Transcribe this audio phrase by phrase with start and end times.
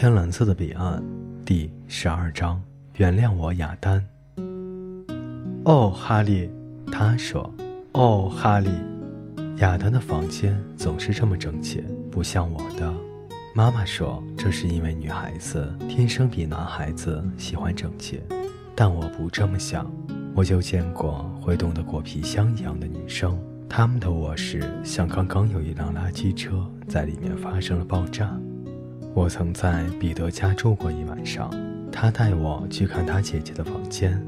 [0.00, 1.04] 天蓝色的彼岸，
[1.44, 2.58] 第十二章。
[2.96, 4.02] 原谅我，亚丹。
[5.66, 6.48] 哦，哈利，
[6.90, 7.52] 他说。
[7.92, 8.70] 哦，哈利，
[9.58, 12.90] 亚丹的房间总是这么整洁，不像我的。
[13.54, 18.22] 妈妈说，这是因为女孩子天生比男孩子喜欢整洁，
[18.74, 19.84] 但我不这么想。
[20.34, 23.38] 我就见过会冻得果皮箱一样的女生，
[23.68, 28.34] 她们的卧室像刚刚有一辆垃圾车在里面发生了爆炸。
[29.12, 31.50] 我曾在彼得家住过一晚上，
[31.90, 34.20] 他带我去看他姐姐的房间。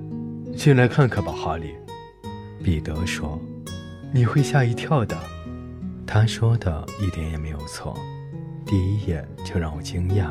[0.56, 1.74] 进来看看吧，哈利。
[2.62, 3.40] 彼得说。
[4.14, 5.16] 你会吓一跳的，
[6.06, 7.96] 他说的一点也没有错。
[8.66, 10.26] 第一眼就让我惊讶，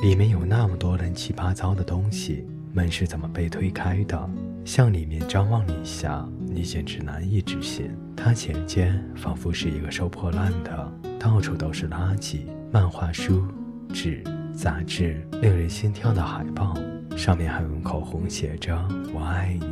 [0.00, 2.46] 里面有那么多乱七八糟的东西。
[2.72, 4.30] 门是怎么被推开的？
[4.64, 7.90] 向里面张望了一下，你简直难以置信。
[8.16, 13.44] 他前间仿佛是一个收破烂的，到处都是垃圾、漫画书、
[13.92, 14.22] 纸、
[14.54, 16.74] 杂志、令人心跳的海报，
[17.16, 18.76] 上面还用口红写着
[19.14, 19.66] “我爱你”。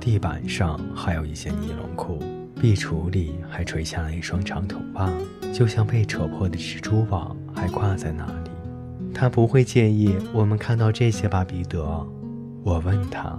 [0.00, 2.18] 地板上还有一些尼龙裤。
[2.60, 5.10] 壁橱里还垂下了一双长筒袜，
[5.52, 8.50] 就像被扯破的蜘蛛网，还挂在那里。
[9.12, 11.82] 他不会介意我们看到这些吧，彼得？
[12.62, 13.36] 我问他。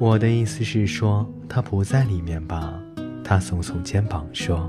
[0.00, 2.74] 我的意思是说，他不在里面吧？
[3.22, 4.68] 他耸耸肩膀说：“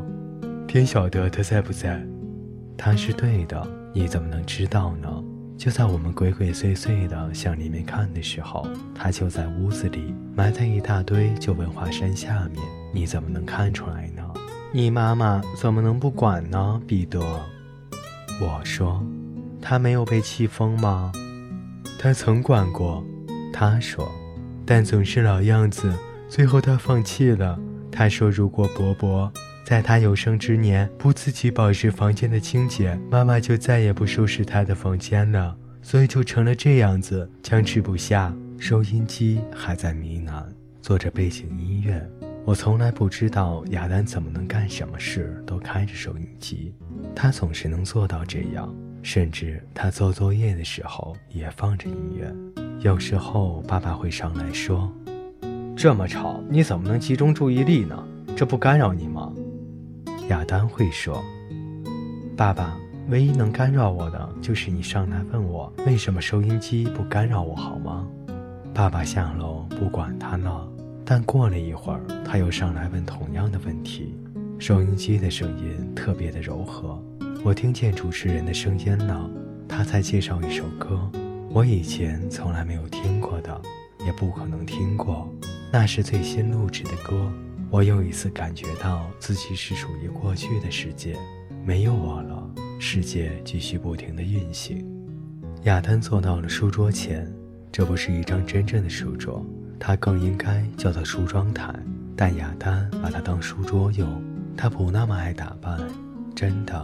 [0.68, 2.00] 天晓得他在不在。”
[2.78, 3.68] 他是对的，
[3.98, 5.08] 你怎么能知道呢？
[5.58, 12.62] 就在我们鬼鬼祟祟地向里面看的时候，他就在屋子里，埋在一大堆旧文化衫下面。
[12.94, 14.22] 你怎么能看出来呢？
[14.74, 17.22] 你妈妈怎么能不管呢，彼得？
[18.42, 19.02] 我说，
[19.62, 21.14] 他没有被气疯吗？
[21.98, 23.02] 他曾管过，
[23.54, 24.12] 他说，
[24.66, 25.90] 但总是老样子。
[26.28, 27.58] 最后他放弃了。
[27.90, 29.32] 他说，如果伯伯。
[29.66, 38.32] 在他有生之年不自己保持房间的清洁，妈妈就再也不收拾他的房间了，所以就成了这样子，僵持不下。
[38.60, 40.44] 收音机还在呢喃，
[40.84, 42.00] 做着背景音乐。
[42.46, 46.72] 我从来不知道亚丹怎么能干什么事都开着收音机，
[47.16, 48.72] 他总是能做到这样，
[49.02, 52.32] 甚至他做作业的时候也放着音乐。
[52.82, 54.94] 有时候爸爸会上来说
[55.76, 58.08] ：“这么吵，你怎么能集中注意力呢？
[58.36, 59.34] 这不干扰你吗？”
[60.30, 61.24] 亚丹会说
[62.36, 62.76] ：“爸爸，
[63.10, 68.08] 唯一能干扰我的就是你上来问我为什么收音机不干扰我，好吗？”
[68.74, 70.68] 爸爸下楼不管他了，
[71.06, 74.16] 但过了一会儿，他又上来问同样的问题。
[74.58, 77.00] 收音机的声音特别的柔和，
[77.44, 79.30] 我听见主持人的声音了，
[79.68, 81.00] 他在介绍一首歌，
[81.52, 83.62] 我以前从来没有听过的，
[84.06, 85.30] 也不可能听过，
[85.72, 87.32] 那是最新录制的歌。
[87.76, 91.14] 我又一次感觉到自己是属于过去的世界，
[91.66, 92.50] 没有我了，
[92.80, 94.88] 世界继续不停的运行。
[95.64, 97.30] 亚丹坐到了书桌前，
[97.74, 99.46] 这不是一张真正的书桌，
[99.78, 101.76] 它更应该叫做梳妆台，
[102.16, 104.24] 但亚丹把它当书桌用。
[104.56, 105.78] 他不那么爱打扮，
[106.34, 106.82] 真的，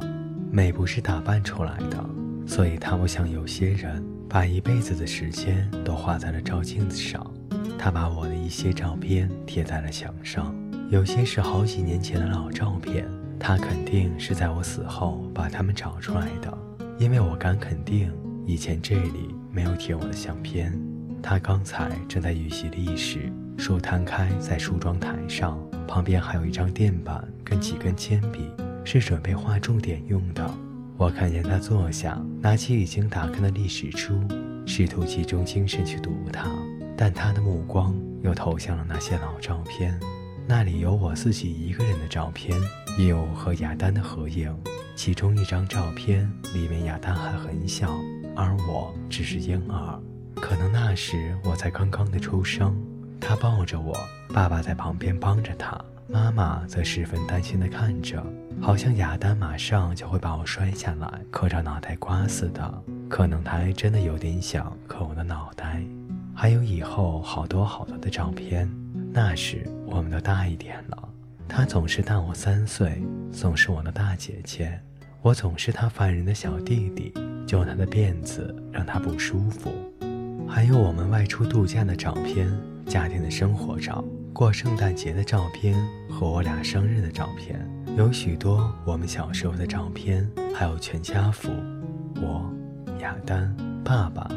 [0.52, 2.06] 美不是打扮出来的，
[2.46, 7.26] 所以他不像有些人把一辈子的时间都花在了照镜子上。
[7.80, 10.54] 他把我的一些照片贴在了墙上。
[10.92, 13.10] 有些是好几年前的老照片，
[13.40, 16.58] 他肯定是在我死后把它们找出来的，
[17.00, 18.12] 因为我敢肯定
[18.46, 20.78] 以前这里没有贴我的相片。
[21.24, 25.58] 他刚才正在预习历史，书摊开在梳妆台上，
[25.88, 28.52] 旁边还有一张垫板跟几根铅笔，
[28.84, 30.46] 是准备画重点用的。
[30.98, 34.20] 我看见他坐下，拿起已经打开的历史书，
[34.66, 36.50] 试图集中精神去读它，
[36.98, 39.98] 但他的目光又投向了那些老照片。
[40.54, 42.60] 那里有我自己一个人的照片，
[42.98, 44.54] 也有和亚丹的合影。
[44.98, 47.98] 其中一张照片里面，亚丹还很小，
[48.36, 49.98] 而我只是婴儿。
[50.36, 52.78] 可能那时我才刚刚的出生。
[53.22, 53.98] 他抱着我，
[54.34, 55.80] 爸爸在旁边帮着他，
[56.10, 58.22] 妈妈则十分担心地看着，
[58.60, 62.84] 好像亚丹马上就会把我摔下来，磕着脑袋瓜似的。
[63.08, 65.82] 可能他还真的有点想磕我的脑袋。
[66.36, 68.70] 还有以后好多好多的照片。
[69.14, 71.10] 那时我们都大一点了，
[71.48, 74.80] 她总是大我三岁，总是我的大姐姐，
[75.22, 77.14] 我总是她烦人的小弟弟，
[77.46, 79.70] 揪她的辫子让她不舒服。
[80.48, 82.50] 还有我们外出度假的照片，
[82.86, 85.76] 家庭的生活照，过圣诞节的照片
[86.10, 87.60] 和我俩生日的照片，
[87.98, 90.26] 有许多我们小时候的照片，
[90.56, 91.50] 还有全家福，
[92.16, 92.50] 我，
[93.02, 93.54] 亚丹，
[93.84, 94.32] 爸爸。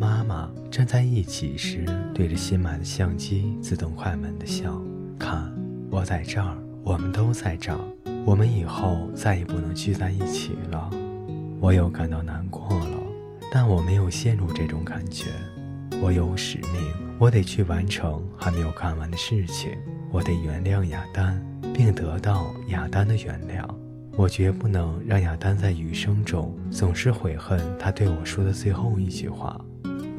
[0.00, 4.80] 妈妈站在一起时，对着新买的相机自动快门的笑。
[5.18, 5.52] 看，
[5.90, 7.78] 我在这儿，我们都在这儿。
[8.24, 10.90] 我们以后再也不能聚在一起了。
[11.60, 12.96] 我又感到难过了。
[13.52, 15.26] 但我没有陷入这种感觉。
[16.00, 16.80] 我有使命，
[17.18, 19.72] 我得去完成还没有干完的事情。
[20.10, 21.38] 我得原谅亚丹，
[21.74, 23.68] 并得到亚丹的原谅。
[24.16, 29.62] 我绝不能让亚丹在余生中总是悔恨他对我说的最后一句话。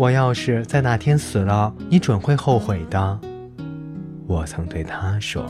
[0.02, 3.20] 我要是在哪天死了，你准会后悔的。
[4.26, 5.46] 我曾对他说：“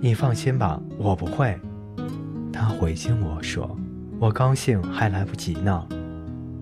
[0.00, 1.54] 你放心吧，我不会。”
[2.50, 3.76] 他回敬我说
[4.18, 5.86] ：“我高兴还来不及呢。”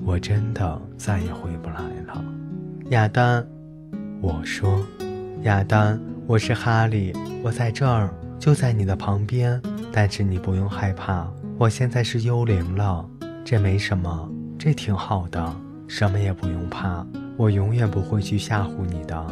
[0.04, 1.76] 我真的再也回不来
[2.08, 2.24] 了，
[2.90, 3.46] 亚丹。
[4.20, 4.84] 我说
[5.42, 7.12] ：“亚丹。”我是哈利，
[7.44, 9.62] 我在这儿，就在你的旁边。
[9.92, 13.08] 但是你不用害怕，我现在是幽灵了，
[13.44, 14.28] 这没什么，
[14.58, 15.54] 这挺好的，
[15.96, 17.06] 什么也不用怕。
[17.36, 19.24] 我永远不会去吓唬你的，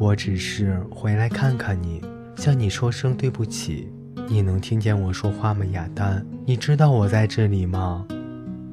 [0.00, 2.02] 我只是回来看看你，
[2.34, 3.88] 向你说声对不起。
[4.26, 6.26] 你能听见我说话吗，亚丹？
[6.44, 8.04] 你知道我在这里吗？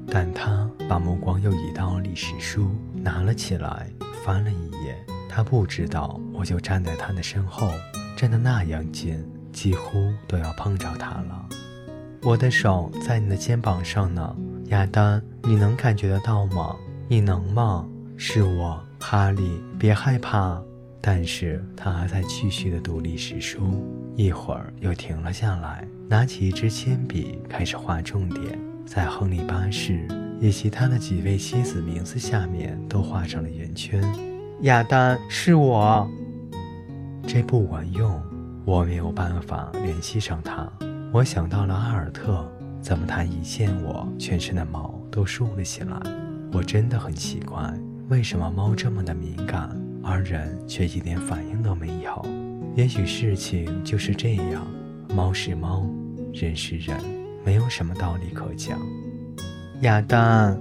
[0.07, 3.87] 但他把目光又移到历史书，拿了起来，
[4.23, 4.97] 翻了一页。
[5.29, 7.69] 他不知道，我就站在他的身后，
[8.17, 11.45] 站得那样近，几乎都要碰着他了。
[12.23, 14.35] 我的手在你的肩膀上呢，
[14.69, 16.75] 亚丹，你能感觉得到吗？
[17.07, 17.87] 你能吗？
[18.17, 20.59] 是我，哈利，别害怕。
[20.99, 23.85] 但是他还在继续的读历史书，
[24.15, 30.07] 一会儿又停了下来，拿起一支铅笔开始画重点，在亨利八世
[30.41, 34.03] 以及他的几位妻子名字下面都画上了圆圈。
[34.61, 36.09] 亚丹是我，
[37.27, 38.19] 这不管用，
[38.65, 40.67] 我没有办法联系上他。
[41.13, 46.01] 我想到了阿尔特，怎么他一见我，全身的毛都竖了起来？
[46.55, 47.69] 我真的很奇怪，
[48.07, 49.69] 为什么猫这么的敏感，
[50.01, 52.25] 而人却一点反应都没有？
[52.77, 54.65] 也许事情就是这样，
[55.13, 55.85] 猫是猫，
[56.31, 56.97] 人是人，
[57.43, 58.79] 没有什么道理可讲。
[59.81, 60.57] 亚当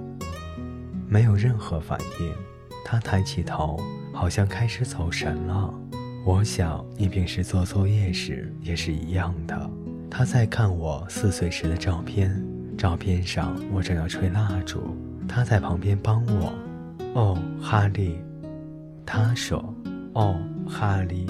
[1.07, 2.29] 没有任何反应。
[2.83, 3.79] 他抬起头，
[4.11, 5.73] 好像开始走神了。
[6.25, 9.71] 我想你平时做作业时也是一样的。
[10.11, 12.45] 他在看我四岁时的照片，
[12.77, 14.93] 照片上我正要吹蜡烛，
[15.27, 16.53] 他在旁边帮我。
[17.13, 18.17] 哦，哈利，
[19.05, 19.73] 他说。
[20.13, 21.27] 哦，哈利，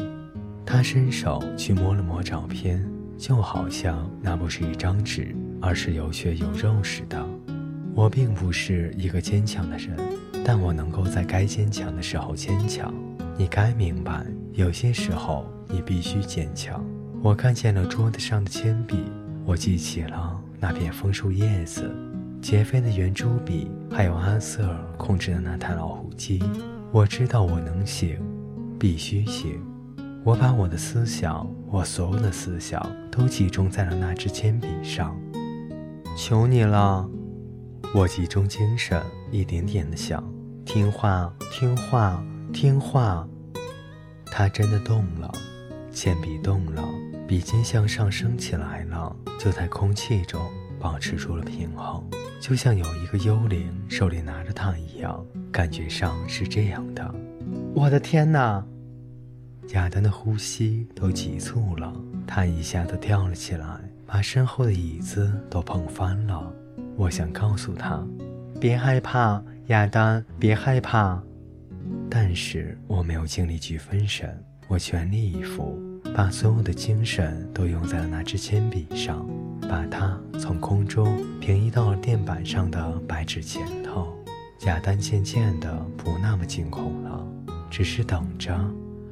[0.63, 2.87] 他伸手去摸了摸照片，
[3.17, 7.25] 就好像那不是一张纸，而是有血有肉似的。
[7.95, 9.97] 我并不是一个坚强的人。
[10.47, 12.93] 但我能够在该坚强的时候坚强，
[13.35, 16.85] 你该明白，有些时候你必须坚强。
[17.23, 19.05] 我看见了桌子上的铅笔，
[19.43, 21.91] 我记起了那片枫树叶子，
[22.39, 26.43] 杰菲的圆珠笔，还有阿瑟尔控制的那台老虎机。
[26.91, 28.19] 我知道我能行，
[28.79, 29.61] 必须行。
[30.23, 35.15] 我把我的思想，我所有的思想，都集中在了那支铅笔上。
[36.17, 37.07] 求你了，
[37.93, 39.01] 我集中精神，
[39.31, 40.23] 一点点的想。
[40.65, 43.27] 听话，听话，听话。
[44.25, 45.31] 它真的动了，
[45.91, 46.83] 铅笔动了，
[47.27, 50.41] 笔尖向上升起来了，就在空气中
[50.79, 52.03] 保持住了平衡，
[52.47, 57.15] 就像有一个幽灵手里拿着它一样，感觉上是这样的。
[57.73, 58.63] 我的天哪！
[59.69, 61.91] 亚丹的呼吸都急促了，
[62.27, 63.65] 他一下子跳了起来，
[64.05, 66.53] 把身后的椅子都碰翻了。
[66.95, 68.05] 我想告诉他，
[68.61, 69.41] 别害怕。
[69.69, 71.19] 亚当，别害怕。
[72.11, 75.79] 但是我没有精力去分神，我全力以赴，
[76.13, 79.27] 把所有的精神都用在了那支铅笔上，
[79.67, 84.13] 把它从空中平移到了垫板上的白纸前头。
[84.65, 87.27] 亚当渐渐的不那么惊恐了，
[87.69, 88.57] 只是等着，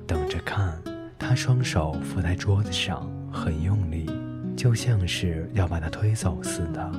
[0.07, 0.74] 等着看。
[1.19, 4.10] 他双手扶在桌子上，很用力，
[4.55, 6.91] 就像是要把它推走似的。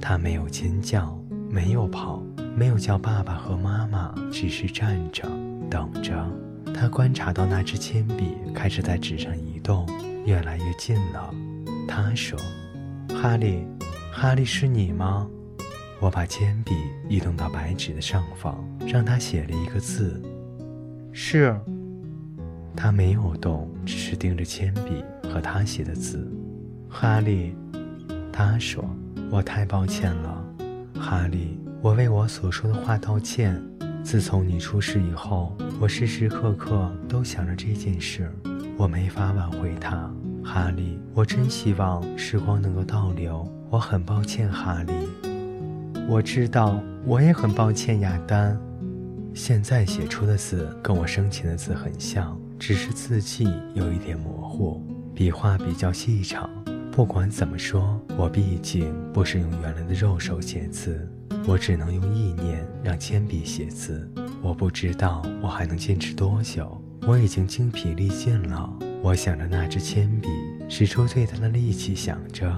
[0.00, 2.22] 他没有尖叫，没有跑。
[2.54, 5.26] 没有叫爸爸和妈妈，只是站着
[5.70, 6.12] 等着。
[6.74, 9.86] 他观察到那支铅笔开始在纸上移动，
[10.26, 11.34] 越来越近了。
[11.88, 12.38] 他说
[13.22, 13.64] ：“哈利，
[14.10, 15.28] 哈利，是你吗？”
[16.02, 16.72] 我把铅笔
[17.08, 20.20] 移动到白纸的上方，让他写了一个字
[21.14, 21.56] ：“是。”
[22.74, 26.28] 他没有动，只是盯着铅笔和他写的字。
[26.88, 27.54] 哈利，
[28.32, 28.84] 他说
[29.30, 30.44] ：“我太抱歉了，
[30.98, 33.56] 哈利。”我为我所说的话道歉。
[34.02, 38.28] 自从你出事以后，我时时刻刻都想着这件事，
[38.76, 40.12] 我没法挽回它。
[40.44, 43.46] 哈利，我真希望时光能够倒流。
[43.70, 44.92] 我很抱歉，哈利。
[46.08, 48.58] 我知道，我也很抱歉，亚丹。
[49.32, 54.82] 现在写出的字跟我生前的字很像，只是字迹有一点模糊，
[55.14, 56.50] 笔画比较细长。
[56.90, 61.08] 不管怎么说，我毕竟不是用原来的肉手写字。
[61.46, 64.06] 我只能用意念让铅笔写字。
[64.42, 66.78] 我不知道我还能坚持多久。
[67.06, 68.70] 我已经精疲力尽了。
[69.02, 70.28] 我想着那支铅笔，
[70.68, 72.56] 使出最大的力气，想着：“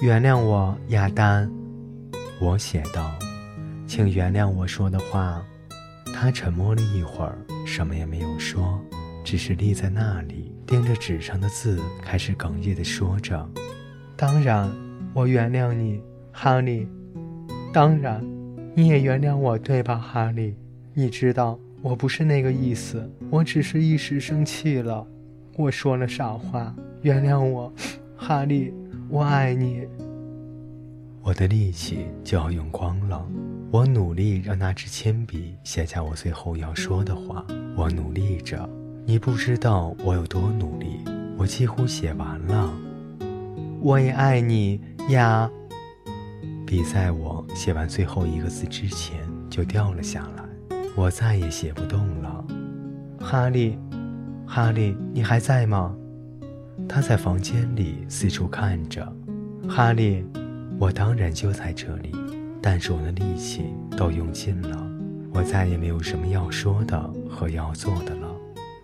[0.00, 1.50] 原谅我，亚丹。”
[2.38, 3.10] 我写道
[3.88, 5.42] ：“请原谅我说的话。”
[6.12, 8.78] 他沉默了一会儿，什么也没有说，
[9.24, 13.48] 只是立在那里，盯着纸上的字，开始哽咽地说着
[14.14, 14.70] ：“当然，
[15.14, 16.86] 我原谅你，哈利。
[17.72, 18.22] 当然，
[18.74, 20.54] 你也原谅我，对吧，哈利？
[20.92, 25.06] 你知道。”我不是那个意思，我只是一时生气了，
[25.58, 27.72] 我说了傻话，原谅我，
[28.14, 28.74] 哈利，
[29.08, 29.88] 我爱你。
[31.22, 33.26] 我的力气就要用光了，
[33.70, 37.42] 我努力让那支铅笔写下我最后要说的话，
[37.74, 38.68] 我努力着，
[39.06, 41.00] 你不知道我有多努力，
[41.38, 42.70] 我几乎写完了。
[43.80, 45.50] 我也爱你呀。
[46.66, 50.44] 笔在我写完最后一个字之前就掉了下来。
[50.94, 52.44] 我再也写不动了，
[53.18, 53.78] 哈利，
[54.46, 55.94] 哈利，你还在吗？
[56.88, 59.12] 他在房间里四处看着。
[59.68, 60.24] 哈利，
[60.78, 62.12] 我当然就在这里，
[62.62, 64.86] 但是我的力气都用尽了，
[65.34, 66.98] 我再也没有什么要说的
[67.28, 68.28] 和要做的了。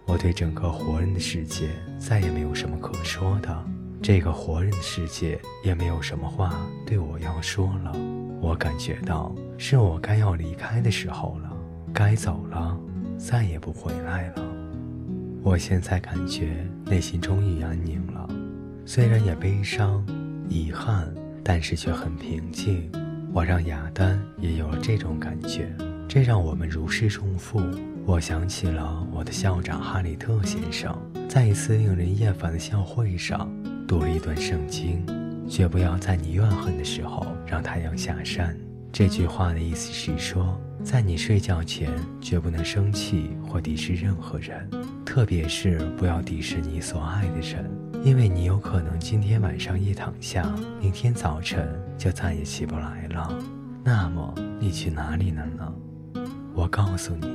[0.04, 3.64] 我对整个活人的世界再也没有什么可说的，
[4.02, 6.52] 这个活人的世界也没有什么话
[6.84, 7.92] 对我要说了。
[8.40, 11.56] 我感觉到是我该要离开的时候了。
[11.94, 12.76] 该走了，
[13.16, 14.42] 再也不回来了。
[15.44, 18.28] 我现在感觉内心终于安宁了，
[18.86, 20.06] 虽然也悲伤、
[20.48, 22.88] 遗憾，但是却很平静。
[23.32, 25.74] 我让亚丹也有了这种感觉，
[26.06, 27.60] 这让我们如释重负。
[28.06, 30.96] 我想起了我的校长哈里特先生，
[31.28, 33.50] 在一次令人厌烦的校会上
[33.86, 35.04] 读了一段圣经
[35.50, 38.56] ：“绝不要在你怨恨的时候让太阳下山。”
[38.92, 40.56] 这句话的意思是说。
[40.84, 41.88] 在你睡觉前，
[42.20, 44.68] 绝不能生气或敌视任何人，
[45.12, 47.70] 特别是不要敌视你所爱的人，
[48.02, 50.50] 因为你有可能今天晚上一躺下，
[50.80, 53.30] 明天早晨就再也起不来了。
[53.84, 55.70] 那么你去哪里了呢？
[56.54, 57.28] 我告诉你，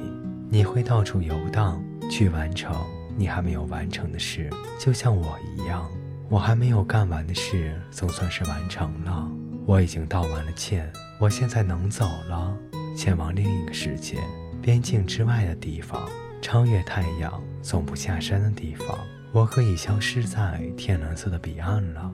[0.50, 1.79] 你会到处游荡，
[2.10, 2.75] 去完成
[3.15, 5.88] 你还没有完成的事，就像我一样。
[6.29, 9.31] 我还没有干完的事，总算是完成了。
[9.67, 12.57] 我已经道完了歉，我现在能走了。
[12.96, 14.17] 前往另一个世界，
[14.63, 16.10] 边境之外的地方，
[16.41, 18.98] 超越太阳总不下山的地方，
[19.32, 22.12] 我可以消失在天蓝色的彼岸了。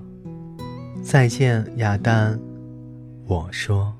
[1.04, 2.40] 再见，亚丹。
[3.26, 3.94] 我说：“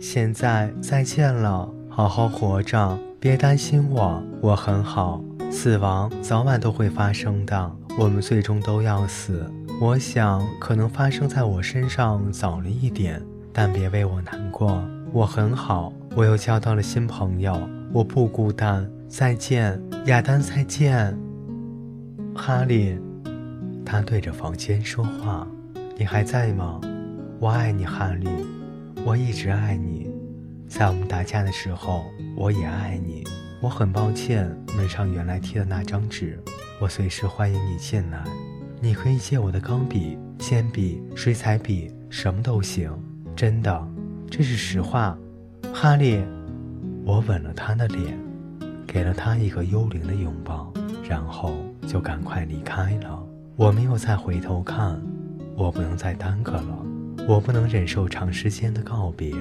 [0.00, 5.22] 现在再见了，好好活着，别担心我，我很好。
[5.50, 9.50] 死亡早晚都会发生的，我们最终都要死。
[9.80, 13.22] 我想，可能发生在我身上早了一点，
[13.52, 14.82] 但别为我难过，
[15.12, 17.58] 我很好。”我又交到了新朋友，
[17.90, 18.86] 我不孤单。
[19.12, 20.40] 再见，亚丹。
[20.40, 21.14] 再见，
[22.34, 22.98] 哈利。
[23.84, 25.46] 他对着房间说话
[25.98, 26.80] ：“你还在吗？
[27.38, 28.26] 我爱你，哈利。
[29.04, 30.10] 我一直爱你。
[30.66, 33.22] 在我们打架的时候，我也爱你。
[33.60, 36.42] 我很抱歉，门上原来贴的那张纸。
[36.80, 38.24] 我随时欢迎你进来。
[38.80, 42.90] 你可以借我的钢笔、铅笔、水彩笔，什么都行。
[43.36, 43.88] 真的，
[44.30, 45.18] 这是实话。”
[45.70, 46.24] 哈利，
[47.04, 48.18] 我吻了他的脸，
[48.92, 50.70] 给了他一个幽灵的拥抱，
[51.02, 51.54] 然后
[51.88, 53.26] 就赶快离开了。
[53.56, 55.00] 我没有再回头看，
[55.56, 56.84] 我不能再耽搁了，
[57.26, 59.34] 我不能忍受长时间的告别。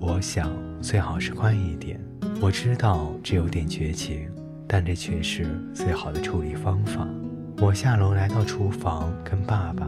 [0.00, 0.50] 我想
[0.80, 2.00] 最好是快一点。
[2.40, 4.30] 我知道这有点绝情，
[4.66, 7.06] 但这却是最好的处理方法。
[7.58, 9.86] 我下楼来到厨房，跟爸爸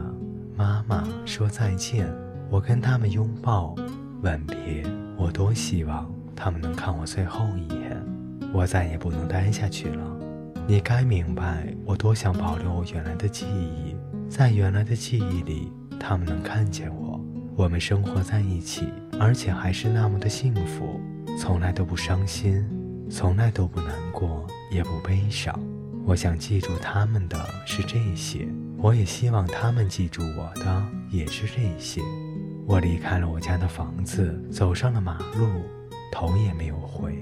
[0.55, 2.07] 妈妈说再见。
[2.51, 3.75] 我跟他们拥抱，
[4.21, 4.85] 吻别。
[5.17, 7.88] 我多希望他们能看我最后一眼，
[8.53, 10.17] 我再也不能待下去了。
[10.67, 13.97] 你该明白，我多想保留我原来的记忆，
[14.29, 17.19] 在原来的记忆里，他们能看见我。
[17.57, 18.87] 我们生活在一起，
[19.19, 21.01] 而且还是那么的幸福，
[21.39, 22.65] 从来都不伤心，
[23.11, 25.59] 从来都不难过，也不悲伤。
[26.05, 32.01] 我想记住他们的是这些，我也希望他们记住我的也是这些。
[32.67, 35.63] 我离开了我家的房子，走上了马路，
[36.13, 37.19] 头也没有回。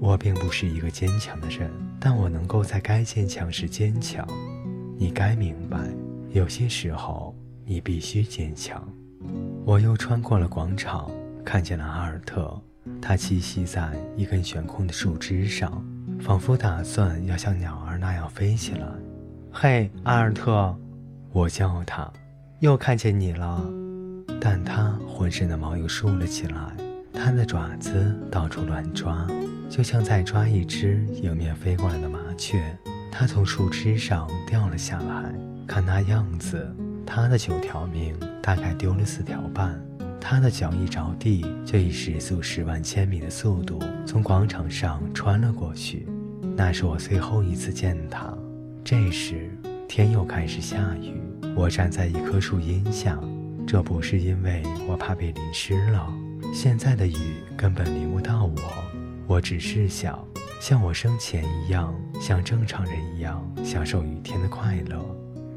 [0.00, 4.26] 我并不是一个坚强的人，但我能够在该坚强时坚强。
[4.96, 5.78] 你该明白，
[6.30, 8.82] 有些时候你必须坚强。
[9.64, 11.10] 我又穿过了广场，
[11.44, 12.60] 看见了阿尔特，
[13.02, 15.84] 他栖息在一根悬空的树枝上，
[16.20, 18.86] 仿佛打算要像鸟儿那样飞起来。
[19.50, 20.76] 嘿，阿尔特，
[21.32, 22.10] 我叫他，
[22.60, 23.62] 又看见你了。
[24.40, 26.72] 但他浑身的毛又竖了起来，
[27.12, 29.26] 它的爪子到处乱抓，
[29.68, 32.76] 就像在抓一只迎面飞过来的麻雀。
[33.10, 35.34] 它从树枝上掉了下来，
[35.66, 39.78] 看那样子，它的九条命大概丢了四条半。
[40.20, 46.06] 它的脚一着地，就以时速十万千米的速度从广场上穿了过去。
[46.56, 48.32] 那是我最后一次见它。
[48.84, 49.50] 这时
[49.86, 51.20] 天又开始下雨，
[51.56, 53.18] 我站在一棵树荫下。
[53.66, 56.08] 这不是因为我怕被淋湿了。
[56.54, 57.16] 现在的雨
[57.56, 58.60] 根本淋不到我，
[59.28, 60.18] 我只是想
[60.58, 65.04] 像我生前一样，像正常人一样享受雨天的快乐。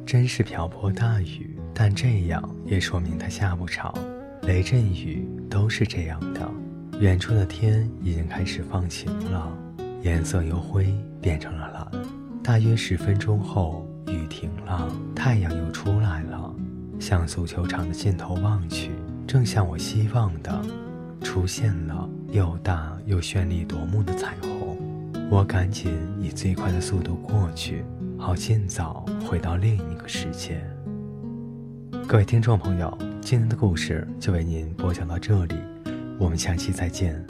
[0.05, 3.93] 真是瓢泼大雨，但这样也说明它下不长。
[4.41, 6.51] 雷阵雨都是这样的。
[6.99, 9.57] 远处的天已经开始放晴了，
[10.01, 11.89] 颜色由灰变成了蓝。
[12.43, 16.53] 大约十分钟后，雨停了，太阳又出来了。
[16.99, 18.91] 向足球场的尽头望去，
[19.25, 20.61] 正像我希望的，
[21.23, 24.77] 出现了又大又绚丽夺目的彩虹。
[25.29, 27.83] 我赶紧以最快的速度过去，
[28.17, 30.63] 好尽早回到另一个世界。
[32.07, 35.55] 各位听众朋友，今天的故事就为您播讲到这里，
[36.17, 37.21] 我们下期再见。